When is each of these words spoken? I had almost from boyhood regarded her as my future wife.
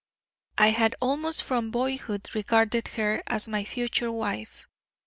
I 0.57 0.69
had 0.69 0.95
almost 0.99 1.43
from 1.43 1.69
boyhood 1.69 2.33
regarded 2.33 2.87
her 2.97 3.21
as 3.27 3.47
my 3.47 3.63
future 3.63 4.11
wife. 4.11 4.65